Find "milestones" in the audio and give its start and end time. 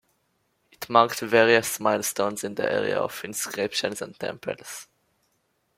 1.79-2.43